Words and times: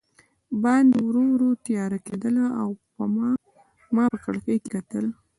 باندې 0.63 0.97
ورو 1.07 1.23
ورو 1.33 1.49
تیاره 1.65 1.99
کېدل 2.07 2.35
او 2.61 2.69
ما 3.95 4.03
په 4.11 4.19
کړکۍ 4.25 4.57
کې 4.63 4.69
کتل. 4.75 5.05